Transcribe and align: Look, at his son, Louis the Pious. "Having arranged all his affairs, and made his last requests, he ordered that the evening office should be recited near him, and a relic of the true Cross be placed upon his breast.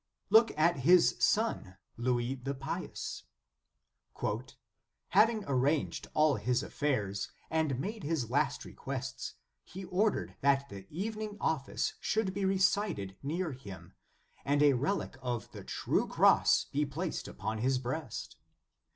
Look, 0.31 0.51
at 0.57 0.77
his 0.77 1.15
son, 1.19 1.77
Louis 1.95 2.33
the 2.33 2.55
Pious. 2.55 3.25
"Having 5.09 5.43
arranged 5.47 6.07
all 6.15 6.37
his 6.37 6.63
affairs, 6.63 7.29
and 7.51 7.79
made 7.79 8.01
his 8.03 8.31
last 8.31 8.65
requests, 8.65 9.35
he 9.63 9.85
ordered 9.85 10.37
that 10.41 10.69
the 10.69 10.87
evening 10.89 11.37
office 11.39 11.93
should 11.99 12.33
be 12.33 12.45
recited 12.45 13.15
near 13.21 13.51
him, 13.51 13.93
and 14.43 14.63
a 14.63 14.73
relic 14.73 15.17
of 15.21 15.51
the 15.51 15.63
true 15.63 16.07
Cross 16.07 16.65
be 16.71 16.83
placed 16.83 17.27
upon 17.27 17.59
his 17.59 17.77
breast. 17.77 18.37